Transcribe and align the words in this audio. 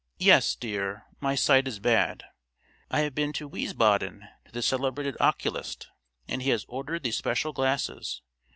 "Yes, 0.17 0.55
dear, 0.55 1.05
my 1.19 1.35
sight 1.35 1.67
is 1.67 1.77
bad. 1.77 2.23
I 2.89 3.01
have 3.01 3.13
been 3.13 3.33
to 3.33 3.47
Wiesbaden 3.47 4.27
to 4.45 4.51
the 4.51 4.63
celebrated 4.63 5.15
oculist, 5.19 5.89
and 6.27 6.41
he 6.41 6.49
has 6.49 6.65
ordered 6.67 7.03
these 7.03 7.17
special 7.17 7.53
glasses. 7.53 8.23